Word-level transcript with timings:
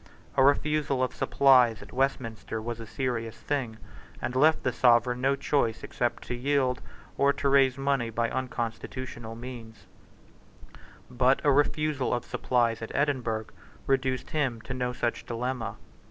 A 0.35 0.43
refusal 0.43 1.03
of 1.03 1.13
supplies 1.13 1.83
at 1.83 1.93
Westminster 1.93 2.59
was 2.59 2.79
a 2.79 2.87
serious 2.87 3.37
thing, 3.37 3.77
and 4.19 4.35
left 4.35 4.63
the 4.63 4.73
Sovereign 4.73 5.21
no 5.21 5.35
choice 5.35 5.83
except 5.83 6.23
to 6.23 6.33
yield, 6.33 6.81
or 7.19 7.31
to 7.33 7.47
raise 7.47 7.77
money 7.77 8.09
by 8.09 8.27
unconstitutional 8.31 9.35
means, 9.35 9.85
But 11.11 11.39
a 11.43 11.51
refusal 11.51 12.15
of 12.15 12.25
supplies 12.25 12.81
at 12.81 12.89
Edinburgh 12.95 13.45
reduced 13.85 14.31
him 14.31 14.59
to 14.61 14.73
no 14.73 14.91
such 14.91 15.27
dilemma. 15.27 15.75